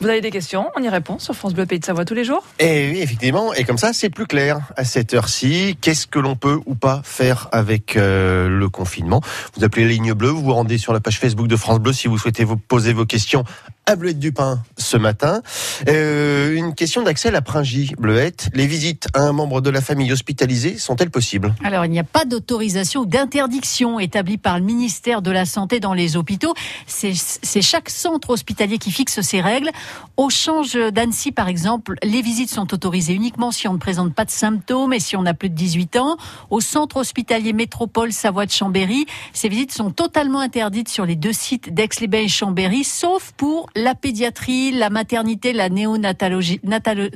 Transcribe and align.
Vous 0.00 0.08
avez 0.08 0.22
des 0.22 0.30
questions, 0.30 0.70
on 0.76 0.82
y 0.82 0.88
répond 0.88 1.18
sur 1.18 1.34
France 1.34 1.52
Bleu 1.52 1.66
Pays 1.66 1.78
de 1.78 1.84
Savoie 1.84 2.06
tous 2.06 2.14
les 2.14 2.24
jours. 2.24 2.42
Et 2.58 2.90
oui, 2.90 3.00
effectivement, 3.02 3.52
et 3.52 3.64
comme 3.64 3.76
ça, 3.76 3.92
c'est 3.92 4.08
plus 4.08 4.26
clair 4.26 4.60
à 4.76 4.84
cette 4.84 5.12
heure-ci. 5.12 5.76
Qu'est-ce 5.82 6.06
que 6.06 6.18
l'on 6.18 6.36
peut 6.36 6.58
ou 6.64 6.74
pas 6.74 7.02
faire 7.04 7.48
avec 7.52 7.96
euh, 7.96 8.48
le 8.48 8.70
confinement? 8.70 9.20
Vous 9.54 9.62
appelez 9.62 9.84
la 9.84 9.90
ligne 9.90 10.14
bleue, 10.14 10.30
vous 10.30 10.42
vous 10.42 10.54
rendez 10.54 10.78
sur 10.78 10.94
la 10.94 11.00
page 11.00 11.18
Facebook 11.18 11.48
de 11.48 11.56
France 11.56 11.80
Bleu 11.80 11.92
si 11.92 12.08
vous 12.08 12.16
souhaitez 12.16 12.44
vous 12.44 12.56
poser 12.56 12.94
vos 12.94 13.04
questions 13.04 13.44
à 13.90 13.96
Bleuette 13.96 14.20
du 14.20 14.30
Pin 14.30 14.62
ce 14.78 14.96
matin. 14.96 15.42
Euh, 15.88 16.54
une 16.54 16.76
question 16.76 17.02
d'Axel 17.02 17.34
à 17.34 17.42
Pringy, 17.42 17.92
Bleuette. 17.98 18.48
Les 18.54 18.68
visites 18.68 19.08
à 19.14 19.22
un 19.22 19.32
membre 19.32 19.60
de 19.60 19.68
la 19.68 19.80
famille 19.80 20.12
hospitalisé 20.12 20.78
sont-elles 20.78 21.10
possibles? 21.10 21.52
Alors, 21.64 21.84
il 21.84 21.90
n'y 21.90 21.98
a 21.98 22.04
pas 22.04 22.24
d'autorisation 22.24 23.00
ou 23.00 23.06
d'interdiction 23.06 23.98
établie 23.98 24.38
par 24.38 24.60
le 24.60 24.64
ministère 24.64 25.22
de 25.22 25.32
la 25.32 25.44
Santé 25.44 25.80
dans 25.80 25.92
les 25.92 26.16
hôpitaux. 26.16 26.54
C'est 26.86 27.62
chaque 27.62 27.90
centre 27.90 28.30
hospitalier 28.30 28.78
qui 28.78 28.92
fixe 28.92 29.22
ces 29.22 29.40
règles. 29.40 29.70
Au 30.16 30.30
change 30.30 30.74
d'Annecy, 30.74 31.32
par 31.32 31.48
exemple, 31.48 31.96
les 32.04 32.22
visites 32.22 32.50
sont 32.50 32.72
autorisées 32.72 33.14
uniquement 33.14 33.50
si 33.50 33.66
on 33.66 33.72
ne 33.72 33.78
présente 33.78 34.14
pas 34.14 34.24
de 34.24 34.30
symptômes 34.30 34.92
et 34.92 35.00
si 35.00 35.16
on 35.16 35.26
a 35.26 35.34
plus 35.34 35.50
de 35.50 35.56
18 35.56 35.96
ans. 35.96 36.16
Au 36.50 36.60
centre 36.60 36.98
hospitalier 36.98 37.52
métropole 37.52 38.12
Savoie 38.12 38.46
de 38.46 38.52
Chambéry, 38.52 39.06
ces 39.32 39.48
visites 39.48 39.72
sont 39.72 39.90
totalement 39.90 40.38
interdites 40.38 40.88
sur 40.88 41.06
les 41.06 41.16
deux 41.16 41.32
sites 41.32 41.74
d'Aix-les-Bains 41.74 42.18
et 42.18 42.28
Chambéry, 42.28 42.84
sauf 42.84 43.32
pour 43.36 43.68
la 43.80 43.94
pédiatrie, 43.94 44.72
la 44.72 44.90
maternité, 44.90 45.52
la 45.52 45.68
néonatologie 45.68 46.60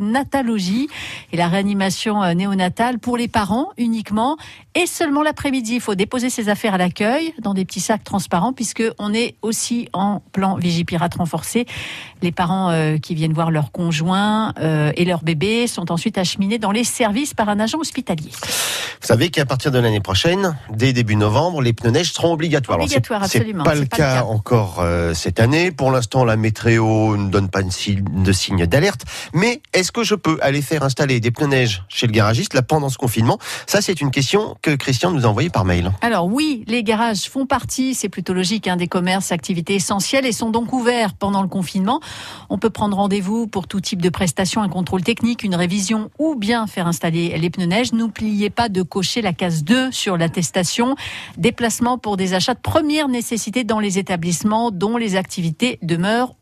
natalogie 0.00 0.88
et 1.32 1.36
la 1.36 1.48
réanimation 1.48 2.22
euh, 2.22 2.34
néonatale 2.34 2.98
pour 2.98 3.16
les 3.16 3.28
parents 3.28 3.70
uniquement 3.76 4.36
et 4.74 4.86
seulement 4.86 5.22
l'après-midi. 5.22 5.74
Il 5.74 5.80
faut 5.80 5.94
déposer 5.94 6.30
ses 6.30 6.48
affaires 6.48 6.74
à 6.74 6.78
l'accueil 6.78 7.32
dans 7.40 7.54
des 7.54 7.64
petits 7.64 7.80
sacs 7.80 8.04
transparents 8.04 8.52
puisque 8.52 8.82
on 8.98 9.12
est 9.14 9.36
aussi 9.42 9.88
en 9.92 10.20
plan 10.32 10.56
Vigipirate 10.56 11.14
renforcé. 11.14 11.66
Les 12.22 12.32
parents 12.32 12.70
euh, 12.70 12.96
qui 12.98 13.14
viennent 13.14 13.32
voir 13.32 13.50
leurs 13.50 13.70
conjoints 13.70 14.52
euh, 14.58 14.92
et 14.96 15.04
leurs 15.04 15.22
bébés 15.22 15.66
sont 15.66 15.92
ensuite 15.92 16.18
acheminés 16.18 16.58
dans 16.58 16.72
les 16.72 16.84
services 16.84 17.34
par 17.34 17.48
un 17.48 17.60
agent 17.60 17.78
hospitalier. 17.78 18.30
Vous 19.04 19.08
savez 19.08 19.28
qu'à 19.28 19.44
partir 19.44 19.70
de 19.70 19.78
l'année 19.78 20.00
prochaine, 20.00 20.56
dès 20.70 20.94
début 20.94 21.14
novembre, 21.14 21.60
les 21.60 21.74
pneus 21.74 21.90
neige 21.90 22.14
seront 22.14 22.32
obligatoires. 22.32 22.78
Obligatoire, 22.78 23.22
absolument. 23.22 23.62
C'est 23.62 23.70
pas, 23.70 23.76
le 23.76 23.84
cas 23.84 24.22
encore 24.24 24.82
cette 25.12 25.40
année. 25.40 25.70
Pour 25.72 25.90
l'instant, 25.90 26.24
la 26.24 26.36
météo 26.36 27.14
ne 27.18 27.28
donne 27.28 27.50
pas 27.50 27.60
de 27.62 28.32
signe 28.32 28.66
d'alerte. 28.66 29.02
Mais 29.34 29.60
est-ce 29.74 29.92
que 29.92 30.04
je 30.04 30.14
peux 30.14 30.38
aller 30.40 30.62
faire 30.62 30.84
installer 30.84 31.20
des 31.20 31.30
pneus 31.30 31.48
neige 31.48 31.82
chez 31.90 32.06
le 32.06 32.12
garagiste 32.12 32.54
là 32.54 32.62
pendant 32.62 32.88
ce 32.88 32.96
confinement? 32.96 33.38
Ça, 33.66 33.82
c'est 33.82 34.00
une 34.00 34.10
question 34.10 34.56
que 34.62 34.74
Christian 34.74 35.10
nous 35.10 35.26
a 35.26 35.28
envoyée 35.28 35.50
par 35.50 35.66
mail. 35.66 35.92
Alors 36.00 36.24
oui, 36.24 36.64
les 36.66 36.82
garages 36.82 37.28
font 37.28 37.44
partie, 37.44 37.94
c'est 37.94 38.08
plutôt 38.08 38.32
logique, 38.32 38.68
hein, 38.68 38.78
des 38.78 38.88
commerces, 38.88 39.32
activités 39.32 39.74
essentielles 39.74 40.24
et 40.24 40.32
sont 40.32 40.50
donc 40.50 40.72
ouverts 40.72 41.12
pendant 41.12 41.42
le 41.42 41.48
confinement. 41.48 42.00
On 42.48 42.56
peut 42.56 42.70
prendre 42.70 42.96
rendez-vous 42.96 43.48
pour 43.48 43.66
tout 43.66 43.82
type 43.82 44.00
de 44.00 44.08
prestations, 44.08 44.62
un 44.62 44.70
contrôle 44.70 45.02
technique, 45.02 45.42
une 45.42 45.56
révision 45.56 46.08
ou 46.18 46.36
bien 46.36 46.66
faire 46.66 46.86
installer 46.86 47.36
les 47.36 47.50
pneus 47.50 47.66
neige. 47.66 47.92
N'oubliez 47.92 48.48
pas 48.48 48.70
de 48.70 48.82
cocher 48.94 49.22
la 49.22 49.32
case 49.32 49.64
2 49.64 49.90
sur 49.90 50.16
l'attestation. 50.16 50.94
Déplacement 51.36 51.98
pour 51.98 52.16
des 52.16 52.32
achats 52.32 52.54
de 52.54 52.60
première 52.60 53.08
nécessité 53.08 53.64
dans 53.64 53.80
les 53.80 53.98
établissements 53.98 54.70
dont 54.70 54.96
les 54.96 55.16
activités 55.16 55.80
demeurent 55.82 56.36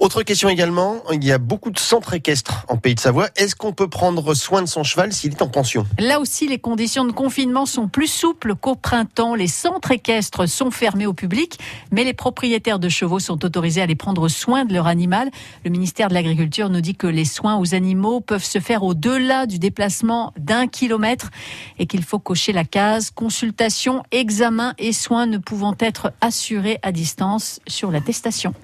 Autre 0.00 0.22
question 0.22 0.48
également, 0.48 1.02
il 1.12 1.24
y 1.24 1.32
a 1.32 1.38
beaucoup 1.38 1.70
de 1.70 1.78
centres 1.78 2.14
équestres 2.14 2.64
en 2.68 2.76
Pays 2.76 2.94
de 2.94 3.00
Savoie. 3.00 3.28
Est-ce 3.36 3.54
qu'on 3.54 3.72
peut 3.72 3.88
prendre 3.88 4.34
soin 4.34 4.62
de 4.62 4.66
son 4.66 4.82
cheval 4.82 5.12
s'il 5.12 5.32
est 5.32 5.42
en 5.42 5.48
pension? 5.48 5.86
Là 5.98 6.20
aussi, 6.20 6.48
les 6.48 6.58
conditions 6.58 7.04
de 7.04 7.12
confinement 7.12 7.66
sont 7.66 7.88
plus 7.88 8.06
souples 8.06 8.54
qu'au 8.54 8.74
printemps. 8.74 9.34
Les 9.34 9.46
centres 9.46 9.90
équestres 9.90 10.48
sont 10.48 10.70
fermés 10.70 11.06
au 11.06 11.12
public, 11.12 11.58
mais 11.90 12.04
les 12.04 12.14
propriétaires 12.14 12.78
de 12.78 12.88
chevaux 12.88 13.18
sont 13.18 13.44
autorisés 13.44 13.80
à 13.80 13.84
aller 13.84 13.94
prendre 13.94 14.28
soin 14.28 14.64
de 14.64 14.72
leur 14.72 14.86
animal. 14.86 15.30
Le 15.64 15.70
ministère 15.70 16.08
de 16.08 16.14
l'Agriculture 16.14 16.70
nous 16.70 16.80
dit 16.80 16.94
que 16.94 17.06
les 17.06 17.24
soins 17.24 17.56
aux 17.56 17.74
animaux 17.74 18.20
peuvent 18.20 18.44
se 18.44 18.58
faire 18.58 18.82
au-delà 18.82 19.46
du 19.46 19.58
déplacement 19.58 20.32
d'un 20.38 20.66
kilomètre 20.66 21.30
et 21.78 21.86
qu'il 21.86 22.02
faut 22.02 22.18
cocher 22.18 22.52
la 22.52 22.64
case 22.64 23.10
consultation, 23.10 24.02
examen 24.10 24.74
et 24.78 24.92
soins 24.92 25.26
ne 25.26 25.38
pouvant 25.38 25.74
être 25.78 26.12
assurés 26.20 26.78
à 26.82 26.92
distance 26.92 27.60
sur 27.66 27.90
l'attestation. 27.90 28.54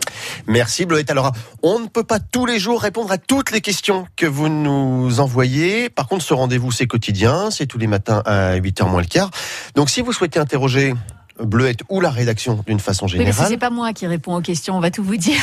Merci 0.46 0.86
Bloët. 0.86 1.10
Alors, 1.10 1.32
on 1.62 1.78
ne 1.78 1.86
peut 1.86 2.04
pas 2.04 2.20
tous 2.20 2.46
les 2.46 2.58
jours 2.58 2.80
répondre 2.80 3.10
à 3.10 3.18
toutes 3.18 3.50
les 3.50 3.60
questions 3.60 4.06
que 4.16 4.26
vous 4.26 4.48
nous 4.48 5.20
envoyez. 5.20 5.90
Par 5.90 6.08
contre, 6.08 6.24
ce 6.24 6.34
rendez-vous, 6.34 6.72
c'est 6.72 6.86
quotidien, 6.86 7.50
c'est 7.50 7.66
tous 7.66 7.78
les 7.78 7.86
matins 7.86 8.22
à 8.24 8.56
8h 8.56 8.88
moins 8.88 9.00
le 9.00 9.06
quart. 9.06 9.30
Donc, 9.74 9.90
si 9.90 10.00
vous 10.00 10.12
souhaitez 10.12 10.38
interroger 10.38 10.94
Bleuette 11.40 11.80
ou 11.88 12.00
la 12.00 12.10
rédaction 12.10 12.62
d'une 12.66 12.80
façon 12.80 13.06
générale. 13.06 13.32
Oui, 13.32 13.40
mais 13.40 13.48
c'est 13.48 13.58
pas 13.58 13.70
moi 13.70 13.92
qui 13.92 14.06
réponds 14.06 14.36
aux 14.36 14.40
questions, 14.40 14.76
on 14.76 14.80
va 14.80 14.90
tout 14.90 15.02
vous 15.02 15.16
dire. 15.16 15.40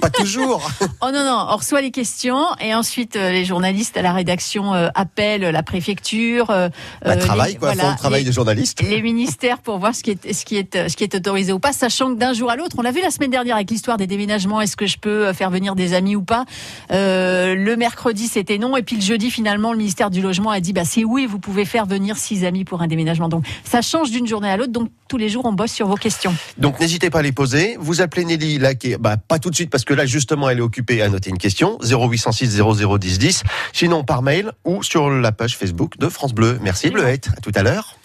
Pas, 0.00 0.10
toujours. 0.10 0.70
oh 1.00 1.10
non 1.12 1.24
non, 1.24 1.46
on 1.50 1.56
reçoit 1.56 1.80
les 1.80 1.90
questions 1.90 2.44
et 2.60 2.74
ensuite 2.74 3.16
euh, 3.16 3.30
les 3.30 3.44
journalistes 3.44 3.96
à 3.96 4.02
la 4.02 4.12
rédaction 4.12 4.74
euh, 4.74 4.88
appellent 4.94 5.42
la 5.42 5.62
préfecture. 5.62 6.50
Euh, 6.50 6.68
bah, 7.04 7.16
travail 7.16 7.56
quoi, 7.56 7.72
voilà, 7.72 7.82
font 7.82 7.90
le 7.90 7.96
travail 7.96 8.24
de 8.24 8.32
journaliste. 8.32 8.82
Les 8.82 9.02
ministères 9.02 9.58
pour 9.58 9.78
voir 9.78 9.94
ce 9.94 10.02
qui 10.02 10.12
est 10.12 10.32
ce 10.32 10.44
qui 10.44 10.56
est 10.56 10.88
ce 10.88 10.96
qui 10.96 11.04
est 11.04 11.14
autorisé 11.14 11.52
ou 11.52 11.58
pas, 11.58 11.72
sachant 11.72 12.14
que 12.14 12.18
d'un 12.18 12.32
jour 12.32 12.50
à 12.50 12.56
l'autre, 12.56 12.76
on 12.78 12.82
l'a 12.82 12.92
vu 12.92 13.00
la 13.00 13.10
semaine 13.10 13.30
dernière 13.30 13.56
avec 13.56 13.70
l'histoire 13.70 13.96
des 13.96 14.06
déménagements, 14.06 14.60
est-ce 14.60 14.76
que 14.76 14.86
je 14.86 14.98
peux 14.98 15.32
faire 15.32 15.50
venir 15.50 15.74
des 15.74 15.94
amis 15.94 16.16
ou 16.16 16.22
pas 16.22 16.44
euh, 16.92 17.54
Le 17.54 17.76
mercredi 17.76 18.28
c'était 18.28 18.58
non 18.58 18.76
et 18.76 18.82
puis 18.82 18.96
le 18.96 19.02
jeudi 19.02 19.30
finalement 19.30 19.72
le 19.72 19.78
ministère 19.78 20.10
du 20.10 20.22
logement 20.22 20.50
a 20.50 20.60
dit 20.60 20.72
bah 20.72 20.84
c'est 20.84 21.04
oui, 21.04 21.26
vous 21.26 21.38
pouvez 21.38 21.64
faire 21.64 21.86
venir 21.86 22.16
six 22.16 22.44
amis 22.44 22.64
pour 22.64 22.82
un 22.82 22.86
déménagement. 22.86 23.28
Donc 23.28 23.44
ça 23.64 23.82
change 23.82 24.10
d'une 24.10 24.26
journée 24.26 24.50
à 24.50 24.56
l'autre. 24.56 24.72
Donc 24.72 24.90
tous 25.08 25.16
les 25.16 25.27
jours, 25.30 25.44
on 25.44 25.52
bosse 25.52 25.72
sur 25.72 25.86
vos 25.86 25.96
questions. 25.96 26.34
Donc 26.58 26.80
n'hésitez 26.80 27.10
pas 27.10 27.20
à 27.20 27.22
les 27.22 27.32
poser. 27.32 27.76
Vous 27.78 28.00
appelez 28.00 28.24
Nelly, 28.24 28.58
là, 28.58 28.74
qui 28.74 28.96
bah, 28.96 29.16
pas 29.16 29.38
tout 29.38 29.50
de 29.50 29.54
suite, 29.54 29.70
parce 29.70 29.84
que 29.84 29.94
là, 29.94 30.06
justement, 30.06 30.48
elle 30.48 30.58
est 30.58 30.62
occupée 30.62 31.02
à 31.02 31.08
noter 31.08 31.30
une 31.30 31.38
question. 31.38 31.78
0806 31.82 32.60
0010 32.60 33.18
10. 33.18 33.42
Sinon, 33.72 34.04
par 34.04 34.22
mail 34.22 34.52
ou 34.64 34.82
sur 34.82 35.10
la 35.10 35.32
page 35.32 35.56
Facebook 35.56 35.98
de 35.98 36.08
France 36.08 36.34
Bleu. 36.34 36.58
Merci, 36.62 36.90
Bleuette. 36.90 37.28
À 37.36 37.40
tout 37.40 37.52
à 37.54 37.62
l'heure. 37.62 37.96